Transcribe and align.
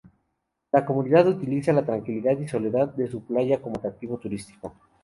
La 0.71 0.83
comunidad 0.83 1.27
utiliza 1.27 1.71
la 1.71 1.85
tranquilidad 1.85 2.39
y 2.39 2.47
soledad 2.47 2.87
de 2.95 3.07
su 3.07 3.21
playa 3.23 3.61
como 3.61 3.75
atractivo 3.75 4.17
turístico. 4.17 4.73